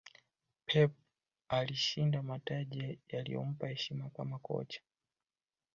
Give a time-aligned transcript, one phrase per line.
[0.65, 0.91] Pep
[1.49, 4.81] alishinda mataji yaliyompa heshima akiwa kocha